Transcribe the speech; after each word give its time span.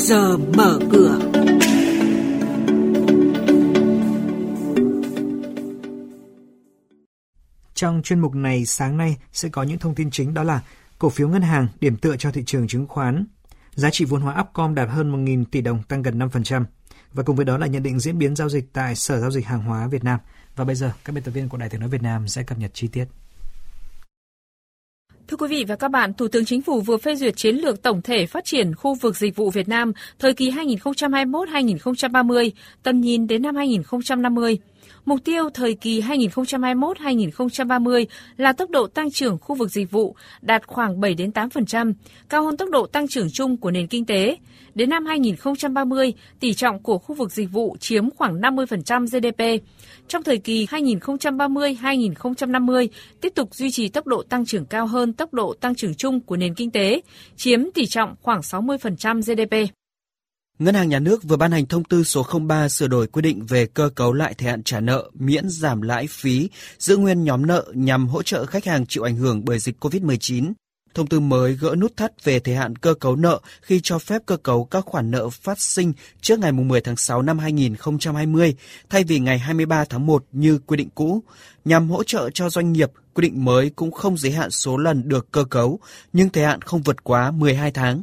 giờ 0.00 0.36
mở 0.36 0.78
cửa. 0.92 1.18
Trong 7.74 8.02
chuyên 8.04 8.20
mục 8.20 8.34
này 8.34 8.66
sáng 8.66 8.96
nay 8.96 9.16
sẽ 9.32 9.48
có 9.48 9.62
những 9.62 9.78
thông 9.78 9.94
tin 9.94 10.10
chính 10.10 10.34
đó 10.34 10.42
là 10.42 10.60
cổ 10.98 11.08
phiếu 11.08 11.28
ngân 11.28 11.42
hàng 11.42 11.68
điểm 11.80 11.96
tựa 11.96 12.16
cho 12.16 12.30
thị 12.30 12.42
trường 12.46 12.68
chứng 12.68 12.86
khoán, 12.86 13.24
giá 13.74 13.90
trị 13.90 14.04
vốn 14.04 14.20
hóa 14.20 14.40
Upcom 14.40 14.74
đạt 14.74 14.88
hơn 14.88 15.24
1.000 15.24 15.44
tỷ 15.50 15.60
đồng 15.60 15.82
tăng 15.82 16.02
gần 16.02 16.18
5%. 16.18 16.64
Và 17.12 17.22
cùng 17.22 17.36
với 17.36 17.44
đó 17.44 17.58
là 17.58 17.66
nhận 17.66 17.82
định 17.82 18.00
diễn 18.00 18.18
biến 18.18 18.36
giao 18.36 18.48
dịch 18.48 18.72
tại 18.72 18.96
Sở 18.96 19.20
Giao 19.20 19.30
dịch 19.30 19.46
Hàng 19.46 19.62
hóa 19.62 19.86
Việt 19.86 20.04
Nam. 20.04 20.20
Và 20.56 20.64
bây 20.64 20.74
giờ, 20.74 20.92
các 21.04 21.12
biên 21.12 21.24
tập 21.24 21.30
viên 21.30 21.48
của 21.48 21.56
Đài 21.56 21.68
tiếng 21.68 21.80
nói 21.80 21.90
Việt 21.90 22.02
Nam 22.02 22.28
sẽ 22.28 22.42
cập 22.42 22.58
nhật 22.58 22.70
chi 22.74 22.88
tiết. 22.88 23.04
Quý 25.40 25.48
vị 25.48 25.64
và 25.68 25.76
các 25.76 25.88
bạn, 25.88 26.14
Thủ 26.14 26.28
tướng 26.28 26.44
Chính 26.44 26.62
phủ 26.62 26.80
vừa 26.80 26.96
phê 26.96 27.14
duyệt 27.14 27.36
chiến 27.36 27.56
lược 27.56 27.82
tổng 27.82 28.02
thể 28.02 28.26
phát 28.26 28.44
triển 28.44 28.74
khu 28.74 28.94
vực 28.94 29.16
dịch 29.16 29.36
vụ 29.36 29.50
Việt 29.50 29.68
Nam 29.68 29.92
thời 30.18 30.34
kỳ 30.34 30.50
2021-2030, 30.50 32.50
tầm 32.82 33.00
nhìn 33.00 33.26
đến 33.26 33.42
năm 33.42 33.56
2050. 33.56 34.58
Mục 35.04 35.18
tiêu 35.24 35.50
thời 35.54 35.74
kỳ 35.74 36.00
2021-2030 36.00 38.04
là 38.36 38.52
tốc 38.52 38.70
độ 38.70 38.86
tăng 38.86 39.10
trưởng 39.10 39.38
khu 39.38 39.54
vực 39.54 39.70
dịch 39.70 39.90
vụ 39.90 40.16
đạt 40.42 40.66
khoảng 40.66 41.00
7 41.00 41.14
đến 41.14 41.30
8%, 41.30 41.92
cao 42.28 42.44
hơn 42.44 42.56
tốc 42.56 42.70
độ 42.70 42.86
tăng 42.86 43.08
trưởng 43.08 43.28
chung 43.32 43.56
của 43.56 43.70
nền 43.70 43.86
kinh 43.86 44.04
tế. 44.04 44.36
Đến 44.74 44.90
năm 44.90 45.06
2030, 45.06 46.12
tỷ 46.40 46.54
trọng 46.54 46.82
của 46.82 46.98
khu 46.98 47.14
vực 47.14 47.32
dịch 47.32 47.52
vụ 47.52 47.76
chiếm 47.80 48.10
khoảng 48.10 48.40
50% 48.40 49.06
GDP. 49.06 49.64
Trong 50.08 50.22
thời 50.22 50.38
kỳ 50.38 50.66
2030-2050, 50.66 52.88
tiếp 53.20 53.32
tục 53.34 53.54
duy 53.54 53.70
trì 53.70 53.88
tốc 53.88 54.06
độ 54.06 54.22
tăng 54.22 54.46
trưởng 54.46 54.66
cao 54.66 54.86
hơn 54.86 55.12
tốc 55.12 55.34
độ 55.34 55.54
tăng 55.60 55.74
trưởng 55.74 55.94
chung 55.94 56.20
của 56.20 56.36
nền 56.36 56.54
kinh 56.54 56.70
tế, 56.70 57.00
chiếm 57.36 57.70
tỷ 57.70 57.86
trọng 57.86 58.14
khoảng 58.22 58.40
60% 58.40 59.20
GDP. 59.20 59.54
Ngân 60.60 60.74
hàng 60.74 60.88
Nhà 60.88 60.98
nước 60.98 61.22
vừa 61.22 61.36
ban 61.36 61.52
hành 61.52 61.66
thông 61.66 61.84
tư 61.84 62.04
số 62.04 62.26
03 62.46 62.68
sửa 62.68 62.86
đổi 62.86 63.06
quy 63.06 63.22
định 63.22 63.46
về 63.46 63.66
cơ 63.66 63.90
cấu 63.94 64.12
lại 64.12 64.34
thời 64.38 64.48
hạn 64.50 64.62
trả 64.62 64.80
nợ, 64.80 65.10
miễn 65.14 65.48
giảm 65.48 65.82
lãi 65.82 66.06
phí, 66.06 66.48
giữ 66.78 66.96
nguyên 66.96 67.24
nhóm 67.24 67.46
nợ 67.46 67.64
nhằm 67.74 68.08
hỗ 68.08 68.22
trợ 68.22 68.46
khách 68.46 68.64
hàng 68.64 68.86
chịu 68.86 69.02
ảnh 69.02 69.16
hưởng 69.16 69.44
bởi 69.44 69.58
dịch 69.58 69.84
COVID-19. 69.84 70.52
Thông 70.94 71.06
tư 71.06 71.20
mới 71.20 71.54
gỡ 71.54 71.74
nút 71.78 71.96
thắt 71.96 72.24
về 72.24 72.40
thời 72.40 72.54
hạn 72.54 72.76
cơ 72.76 72.94
cấu 72.94 73.16
nợ 73.16 73.40
khi 73.62 73.80
cho 73.82 73.98
phép 73.98 74.22
cơ 74.26 74.36
cấu 74.36 74.64
các 74.64 74.84
khoản 74.84 75.10
nợ 75.10 75.28
phát 75.28 75.60
sinh 75.60 75.92
trước 76.20 76.38
ngày 76.38 76.52
10 76.52 76.80
tháng 76.80 76.96
6 76.96 77.22
năm 77.22 77.38
2020 77.38 78.56
thay 78.90 79.04
vì 79.04 79.18
ngày 79.18 79.38
23 79.38 79.84
tháng 79.84 80.06
1 80.06 80.24
như 80.32 80.58
quy 80.66 80.76
định 80.76 80.88
cũ. 80.94 81.22
Nhằm 81.64 81.90
hỗ 81.90 82.04
trợ 82.04 82.30
cho 82.34 82.50
doanh 82.50 82.72
nghiệp, 82.72 82.90
quy 83.14 83.22
định 83.22 83.44
mới 83.44 83.70
cũng 83.70 83.92
không 83.92 84.18
giới 84.18 84.32
hạn 84.32 84.50
số 84.50 84.76
lần 84.76 85.08
được 85.08 85.32
cơ 85.32 85.44
cấu, 85.44 85.80
nhưng 86.12 86.28
thời 86.28 86.44
hạn 86.44 86.62
không 86.62 86.82
vượt 86.82 87.04
quá 87.04 87.30
12 87.30 87.70
tháng. 87.70 88.02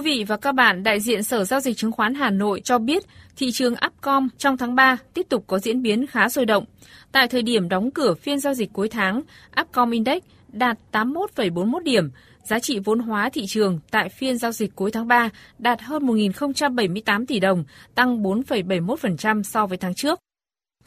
Quý 0.00 0.16
vị 0.16 0.24
và 0.24 0.36
các 0.36 0.52
bạn, 0.52 0.82
đại 0.82 1.00
diện 1.00 1.22
Sở 1.22 1.44
Giao 1.44 1.60
dịch 1.60 1.76
Chứng 1.76 1.92
khoán 1.92 2.14
Hà 2.14 2.30
Nội 2.30 2.60
cho 2.64 2.78
biết 2.78 3.02
thị 3.36 3.50
trường 3.52 3.74
Upcom 3.86 4.28
trong 4.38 4.56
tháng 4.56 4.74
3 4.74 4.96
tiếp 5.14 5.26
tục 5.28 5.44
có 5.46 5.58
diễn 5.58 5.82
biến 5.82 6.06
khá 6.06 6.28
sôi 6.28 6.46
động. 6.46 6.64
Tại 7.12 7.28
thời 7.28 7.42
điểm 7.42 7.68
đóng 7.68 7.90
cửa 7.90 8.14
phiên 8.14 8.40
giao 8.40 8.54
dịch 8.54 8.72
cuối 8.72 8.88
tháng, 8.88 9.22
Upcom 9.60 9.90
Index 9.90 10.22
đạt 10.52 10.78
81,41 10.92 11.82
điểm, 11.82 12.10
giá 12.42 12.58
trị 12.58 12.78
vốn 12.78 12.98
hóa 12.98 13.30
thị 13.32 13.46
trường 13.46 13.80
tại 13.90 14.08
phiên 14.08 14.38
giao 14.38 14.52
dịch 14.52 14.74
cuối 14.74 14.90
tháng 14.90 15.08
3 15.08 15.28
đạt 15.58 15.82
hơn 15.82 16.06
1.078 16.06 17.26
tỷ 17.26 17.40
đồng, 17.40 17.64
tăng 17.94 18.22
4,71% 18.22 19.42
so 19.42 19.66
với 19.66 19.78
tháng 19.78 19.94
trước. 19.94 20.20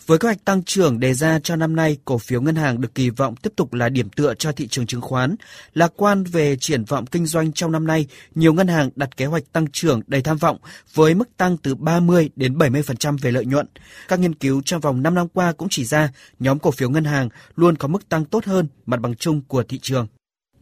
Với 0.06 0.20
kế 0.20 0.28
hoạch 0.28 0.46
tăng 0.46 0.64
trưởng 0.64 1.00
đề 1.00 1.14
ra 1.14 1.40
cho 1.40 1.56
năm 1.56 1.76
nay, 1.76 1.98
cổ 2.06 2.18
phiếu 2.18 2.42
ngân 2.42 2.56
hàng 2.56 2.82
được 2.82 2.96
kỳ 2.96 3.10
vọng 3.10 3.36
tiếp 3.36 3.50
tục 3.56 3.74
là 3.74 3.90
điểm 3.90 4.10
tựa 4.10 4.34
cho 4.34 4.52
thị 4.52 4.68
trường 4.68 4.86
chứng 4.86 5.02
khoán. 5.02 5.36
Lạc 5.74 5.94
quan 5.96 6.24
về 6.24 6.56
triển 6.60 6.84
vọng 6.84 7.06
kinh 7.06 7.26
doanh 7.26 7.52
trong 7.52 7.72
năm 7.72 7.88
nay, 7.88 8.08
nhiều 8.36 8.54
ngân 8.54 8.68
hàng 8.68 8.90
đặt 8.96 9.18
kế 9.18 9.26
hoạch 9.26 9.44
tăng 9.52 9.68
trưởng 9.72 10.02
đầy 10.08 10.22
tham 10.22 10.38
vọng 10.38 10.58
với 10.94 11.16
mức 11.16 11.38
tăng 11.38 11.58
từ 11.58 11.76
30 11.76 12.30
đến 12.36 12.58
70% 12.58 13.18
về 13.22 13.32
lợi 13.32 13.46
nhuận. 13.46 13.68
Các 14.08 14.20
nghiên 14.20 14.36
cứu 14.36 14.62
trong 14.66 14.82
vòng 14.82 15.04
5 15.04 15.16
năm 15.16 15.28
qua 15.28 15.52
cũng 15.52 15.68
chỉ 15.72 15.86
ra 15.86 16.10
nhóm 16.40 16.60
cổ 16.60 16.72
phiếu 16.72 16.90
ngân 16.90 17.06
hàng 17.06 17.30
luôn 17.56 17.76
có 17.76 17.88
mức 17.88 18.10
tăng 18.10 18.26
tốt 18.26 18.46
hơn 18.46 18.68
mặt 18.86 19.00
bằng 19.00 19.16
chung 19.16 19.42
của 19.48 19.64
thị 19.64 19.80
trường. 19.82 20.08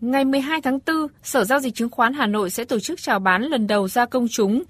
Ngày 0.02 0.26
12 0.26 0.62
tháng 0.62 0.80
4, 0.88 1.08
Sở 1.24 1.44
Giao 1.44 1.60
dịch 1.60 1.76
Chứng 1.76 1.90
khoán 1.90 2.14
Hà 2.14 2.28
Nội 2.28 2.50
sẽ 2.50 2.66
tổ 2.66 2.80
chức 2.80 3.02
chào 3.02 3.20
bán 3.20 3.44
lần 3.44 3.68
đầu 3.68 3.88
ra 3.88 4.06
công 4.06 4.28
chúng 4.28 4.64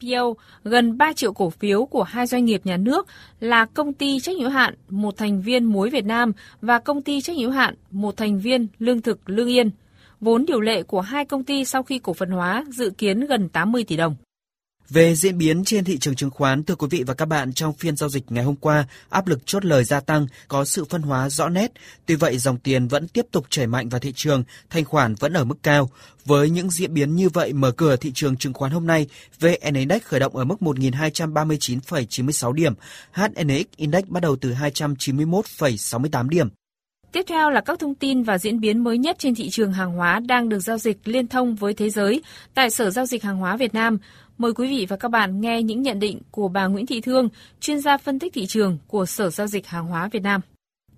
IPO 0.00 0.34
gần 0.64 0.98
3 0.98 1.12
triệu 1.12 1.32
cổ 1.32 1.50
phiếu 1.50 1.86
của 1.86 2.02
hai 2.02 2.26
doanh 2.26 2.44
nghiệp 2.44 2.60
nhà 2.64 2.76
nước 2.76 3.06
là 3.40 3.64
công 3.64 3.92
ty 3.92 4.20
trách 4.20 4.36
nhiệm 4.36 4.50
hạn 4.50 4.74
một 4.88 5.16
thành 5.16 5.42
viên 5.42 5.64
muối 5.64 5.90
Việt 5.90 6.04
Nam 6.04 6.32
và 6.60 6.78
công 6.78 7.02
ty 7.02 7.20
trách 7.20 7.36
nhiệm 7.36 7.50
hạn 7.50 7.74
một 7.90 8.16
thành 8.16 8.38
viên 8.40 8.66
lương 8.78 9.02
thực 9.02 9.30
Lương 9.30 9.48
Yên. 9.48 9.70
Vốn 10.20 10.46
điều 10.46 10.60
lệ 10.60 10.82
của 10.82 11.00
hai 11.00 11.24
công 11.24 11.44
ty 11.44 11.64
sau 11.64 11.82
khi 11.82 11.98
cổ 11.98 12.12
phần 12.12 12.30
hóa 12.30 12.64
dự 12.68 12.90
kiến 12.90 13.20
gần 13.20 13.48
80 13.48 13.84
tỷ 13.84 13.96
đồng. 13.96 14.16
Về 14.90 15.14
diễn 15.14 15.38
biến 15.38 15.64
trên 15.64 15.84
thị 15.84 15.98
trường 15.98 16.14
chứng 16.14 16.30
khoán, 16.30 16.64
thưa 16.64 16.74
quý 16.74 16.86
vị 16.90 17.02
và 17.06 17.14
các 17.14 17.26
bạn, 17.26 17.52
trong 17.52 17.72
phiên 17.72 17.96
giao 17.96 18.08
dịch 18.08 18.24
ngày 18.28 18.44
hôm 18.44 18.56
qua, 18.56 18.86
áp 19.08 19.26
lực 19.26 19.46
chốt 19.46 19.64
lời 19.64 19.84
gia 19.84 20.00
tăng, 20.00 20.26
có 20.48 20.64
sự 20.64 20.84
phân 20.84 21.02
hóa 21.02 21.28
rõ 21.28 21.48
nét. 21.48 21.72
Tuy 22.06 22.14
vậy, 22.14 22.38
dòng 22.38 22.58
tiền 22.58 22.88
vẫn 22.88 23.08
tiếp 23.08 23.26
tục 23.30 23.46
chảy 23.50 23.66
mạnh 23.66 23.88
vào 23.88 24.00
thị 24.00 24.12
trường, 24.16 24.44
thanh 24.70 24.84
khoản 24.84 25.14
vẫn 25.14 25.32
ở 25.32 25.44
mức 25.44 25.58
cao. 25.62 25.90
Với 26.24 26.50
những 26.50 26.70
diễn 26.70 26.94
biến 26.94 27.16
như 27.16 27.28
vậy, 27.28 27.52
mở 27.52 27.70
cửa 27.70 27.96
thị 27.96 28.12
trường 28.14 28.36
chứng 28.36 28.52
khoán 28.52 28.72
hôm 28.72 28.86
nay, 28.86 29.06
VN 29.40 29.74
Index 29.74 30.02
khởi 30.02 30.20
động 30.20 30.36
ở 30.36 30.44
mức 30.44 30.56
1.239,96 30.60 32.52
điểm, 32.52 32.74
HNX 33.12 33.64
Index 33.76 34.04
bắt 34.08 34.22
đầu 34.22 34.36
từ 34.36 34.52
291,68 34.52 36.28
điểm. 36.28 36.48
Tiếp 37.16 37.24
theo 37.26 37.50
là 37.50 37.60
các 37.60 37.78
thông 37.78 37.94
tin 37.94 38.22
và 38.22 38.38
diễn 38.38 38.60
biến 38.60 38.84
mới 38.84 38.98
nhất 38.98 39.16
trên 39.18 39.34
thị 39.34 39.50
trường 39.50 39.72
hàng 39.72 39.92
hóa 39.92 40.20
đang 40.20 40.48
được 40.48 40.58
giao 40.58 40.78
dịch 40.78 40.98
liên 41.04 41.28
thông 41.28 41.54
với 41.54 41.74
thế 41.74 41.90
giới 41.90 42.22
tại 42.54 42.70
Sở 42.70 42.90
Giao 42.90 43.06
dịch 43.06 43.22
Hàng 43.22 43.36
hóa 43.36 43.56
Việt 43.56 43.74
Nam. 43.74 43.98
Mời 44.38 44.52
quý 44.52 44.68
vị 44.68 44.86
và 44.88 44.96
các 44.96 45.10
bạn 45.10 45.40
nghe 45.40 45.62
những 45.62 45.82
nhận 45.82 45.98
định 45.98 46.20
của 46.30 46.48
bà 46.48 46.66
Nguyễn 46.66 46.86
Thị 46.86 47.00
Thương, 47.00 47.28
chuyên 47.60 47.80
gia 47.80 47.98
phân 47.98 48.18
tích 48.18 48.32
thị 48.32 48.46
trường 48.46 48.78
của 48.86 49.06
Sở 49.06 49.30
Giao 49.30 49.46
dịch 49.46 49.66
Hàng 49.66 49.86
hóa 49.86 50.08
Việt 50.12 50.22
Nam. 50.22 50.40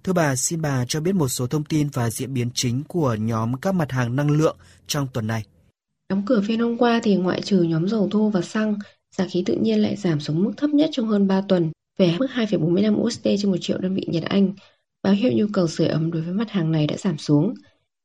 Thưa 0.04 0.12
bà, 0.12 0.36
xin 0.36 0.62
bà 0.62 0.84
cho 0.88 1.00
biết 1.00 1.14
một 1.14 1.28
số 1.28 1.46
thông 1.46 1.64
tin 1.64 1.88
và 1.92 2.10
diễn 2.10 2.34
biến 2.34 2.50
chính 2.54 2.84
của 2.88 3.16
nhóm 3.20 3.56
các 3.60 3.74
mặt 3.74 3.92
hàng 3.92 4.16
năng 4.16 4.30
lượng 4.30 4.56
trong 4.86 5.08
tuần 5.12 5.26
này. 5.26 5.44
Đóng 6.08 6.22
cửa 6.26 6.42
phiên 6.46 6.60
hôm 6.60 6.78
qua 6.78 7.00
thì 7.02 7.16
ngoại 7.16 7.42
trừ 7.42 7.62
nhóm 7.62 7.88
dầu 7.88 8.08
thô 8.12 8.28
và 8.28 8.40
xăng, 8.40 8.74
giá 9.16 9.26
khí 9.26 9.42
tự 9.46 9.56
nhiên 9.62 9.82
lại 9.82 9.96
giảm 9.96 10.20
xuống 10.20 10.44
mức 10.44 10.52
thấp 10.56 10.70
nhất 10.70 10.90
trong 10.92 11.06
hơn 11.06 11.26
3 11.26 11.40
tuần, 11.48 11.70
về 11.98 12.16
mức 12.18 12.26
2,45 12.34 13.02
USD 13.02 13.28
trên 13.38 13.50
1 13.50 13.56
triệu 13.60 13.78
đơn 13.78 13.94
vị 13.94 14.06
Nhật 14.08 14.24
Anh. 14.24 14.52
Báo 15.08 15.14
hiệu 15.14 15.32
nhu 15.34 15.46
cầu 15.52 15.68
sưởi 15.68 15.88
ấm 15.88 16.10
đối 16.10 16.22
với 16.22 16.34
mặt 16.34 16.50
hàng 16.50 16.72
này 16.72 16.86
đã 16.86 16.96
giảm 16.96 17.18
xuống. 17.18 17.54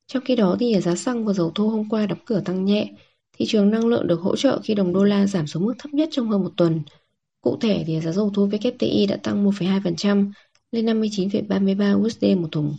Trong 0.08 0.24
khi 0.26 0.36
đó 0.36 0.56
thì 0.60 0.82
giá 0.82 0.96
xăng 0.96 1.26
và 1.26 1.34
dầu 1.34 1.52
thô 1.56 1.68
hôm 1.68 1.90
qua 1.90 2.06
đóng 2.06 2.20
cửa 2.26 2.42
tăng 2.46 2.66
nhẹ, 2.66 2.90
Thị 3.38 3.46
trường 3.46 3.72
năng 3.72 3.86
lượng 3.86 4.08
được 4.08 4.22
hỗ 4.22 4.36
trợ 4.36 4.60
khi 4.64 4.74
đồng 4.74 4.94
đô 4.94 5.04
la 5.04 5.28
giảm 5.28 5.48
xuống 5.48 5.66
mức 5.66 5.74
thấp 5.80 5.94
nhất 5.94 6.10
trong 6.12 6.30
hơn 6.30 6.44
một 6.44 6.52
tuần. 6.58 6.82
Cụ 7.42 7.58
thể 7.62 7.84
thì 7.88 8.02
giá 8.02 8.12
dầu 8.12 8.32
thô 8.34 8.48
WTI 8.48 9.08
đã 9.08 9.18
tăng 9.24 9.46
1,2% 9.46 10.32
lên 10.72 10.86
59,33 10.86 12.06
USD 12.06 12.26
một 12.38 12.48
thùng. 12.52 12.76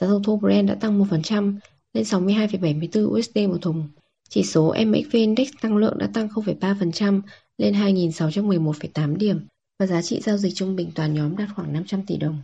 Giá 0.00 0.06
dầu 0.06 0.22
thô 0.24 0.36
Brent 0.36 0.68
đã 0.68 0.74
tăng 0.74 1.04
1% 1.04 1.54
lên 1.94 2.04
62,74 2.04 3.18
USD 3.18 3.38
một 3.48 3.58
thùng. 3.62 3.88
Chỉ 4.28 4.42
số 4.42 4.74
MXV 4.86 5.12
Index 5.12 5.48
tăng 5.60 5.76
lượng 5.76 5.98
đã 5.98 6.08
tăng 6.14 6.28
0,3% 6.28 7.20
lên 7.58 7.74
2.611,8 7.74 9.16
điểm 9.16 9.46
và 9.78 9.86
giá 9.86 10.02
trị 10.02 10.20
giao 10.20 10.36
dịch 10.36 10.54
trung 10.54 10.76
bình 10.76 10.90
toàn 10.94 11.14
nhóm 11.14 11.36
đạt 11.36 11.48
khoảng 11.56 11.72
500 11.72 12.06
tỷ 12.06 12.16
đồng. 12.16 12.38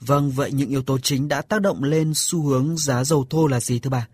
Vâng, 0.00 0.30
vậy 0.30 0.50
những 0.52 0.68
yếu 0.68 0.82
tố 0.82 0.98
chính 0.98 1.28
đã 1.28 1.42
tác 1.42 1.62
động 1.62 1.84
lên 1.84 2.12
xu 2.14 2.42
hướng 2.42 2.76
giá 2.76 3.04
dầu 3.04 3.26
thô 3.30 3.46
là 3.46 3.60
gì 3.60 3.78
thưa 3.78 3.90
bà? 3.90 4.08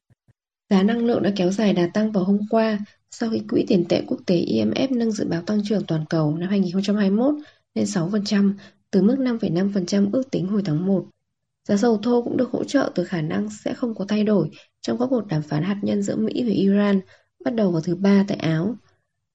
Giá 0.70 0.82
năng 0.82 1.06
lượng 1.06 1.22
đã 1.22 1.32
kéo 1.36 1.50
dài 1.50 1.72
đà 1.72 1.90
tăng 1.94 2.12
vào 2.12 2.24
hôm 2.24 2.38
qua 2.50 2.78
sau 3.10 3.30
khi 3.30 3.40
Quỹ 3.50 3.64
tiền 3.68 3.84
tệ 3.88 4.02
quốc 4.06 4.20
tế 4.26 4.36
IMF 4.36 4.88
nâng 4.90 5.12
dự 5.12 5.26
báo 5.28 5.42
tăng 5.42 5.60
trưởng 5.64 5.86
toàn 5.86 6.04
cầu 6.10 6.36
năm 6.36 6.48
2021 6.48 7.34
lên 7.74 7.84
6% 7.84 8.52
từ 8.90 9.02
mức 9.02 9.16
5,5% 9.18 10.10
ước 10.12 10.30
tính 10.30 10.48
hồi 10.48 10.62
tháng 10.64 10.86
1. 10.86 11.06
Giá 11.68 11.76
dầu 11.76 11.98
thô 12.02 12.22
cũng 12.22 12.36
được 12.36 12.50
hỗ 12.50 12.64
trợ 12.64 12.90
từ 12.94 13.04
khả 13.04 13.20
năng 13.20 13.48
sẽ 13.64 13.74
không 13.74 13.94
có 13.94 14.04
thay 14.08 14.24
đổi 14.24 14.50
trong 14.80 14.98
các 14.98 15.06
cuộc 15.10 15.26
đàm 15.26 15.42
phán 15.42 15.62
hạt 15.62 15.76
nhân 15.82 16.02
giữa 16.02 16.16
Mỹ 16.16 16.42
và 16.42 16.52
Iran 16.52 17.00
bắt 17.44 17.54
đầu 17.54 17.70
vào 17.70 17.80
thứ 17.80 17.94
Ba 17.94 18.24
tại 18.28 18.38
Áo. 18.38 18.76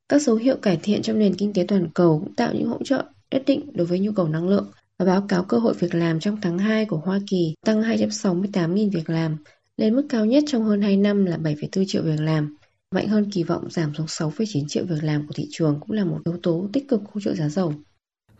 Các 0.09 0.21
dấu 0.21 0.35
hiệu 0.35 0.57
cải 0.61 0.79
thiện 0.83 1.01
trong 1.01 1.19
nền 1.19 1.35
kinh 1.35 1.53
tế 1.53 1.65
toàn 1.67 1.89
cầu 1.93 2.19
cũng 2.19 2.35
tạo 2.35 2.53
những 2.53 2.67
hỗ 2.67 2.83
trợ 2.83 3.03
nhất 3.31 3.43
định 3.45 3.69
đối 3.73 3.87
với 3.87 3.99
nhu 3.99 4.11
cầu 4.11 4.27
năng 4.27 4.47
lượng 4.47 4.71
và 4.99 5.05
báo 5.05 5.25
cáo 5.27 5.43
cơ 5.43 5.57
hội 5.57 5.73
việc 5.79 5.95
làm 5.95 6.19
trong 6.19 6.41
tháng 6.41 6.57
2 6.57 6.85
của 6.85 6.97
Hoa 6.97 7.19
Kỳ 7.29 7.55
tăng 7.65 7.81
268.000 7.81 8.91
việc 8.91 9.09
làm, 9.09 9.37
lên 9.77 9.95
mức 9.95 10.05
cao 10.09 10.25
nhất 10.25 10.43
trong 10.47 10.63
hơn 10.63 10.81
2 10.81 10.97
năm 10.97 11.25
là 11.25 11.37
7,4 11.37 11.85
triệu 11.87 12.03
việc 12.03 12.19
làm. 12.19 12.57
Mạnh 12.95 13.07
hơn 13.07 13.31
kỳ 13.31 13.43
vọng 13.43 13.69
giảm 13.69 13.93
xuống 13.95 14.05
6,9 14.05 14.65
triệu 14.67 14.85
việc 14.85 15.03
làm 15.03 15.27
của 15.27 15.33
thị 15.33 15.47
trường 15.51 15.79
cũng 15.79 15.91
là 15.91 16.05
một 16.05 16.19
yếu 16.25 16.37
tố 16.43 16.69
tích 16.73 16.89
cực 16.89 17.01
hỗ 17.13 17.21
trợ 17.21 17.35
giá 17.35 17.49
dầu. 17.49 17.73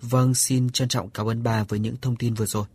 Vâng, 0.01 0.33
xin 0.33 0.69
trân 0.69 0.87
trọng 0.87 1.09
cảm 1.09 1.29
ơn 1.29 1.43
bà 1.43 1.63
với 1.63 1.79
những 1.79 1.95
thông 2.01 2.15
tin 2.15 2.33
vừa 2.33 2.45
rồi. 2.45 2.65